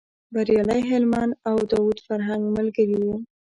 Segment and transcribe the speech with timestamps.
[0.33, 3.07] بریالی هلمند او داود فرهنګ ملګري و.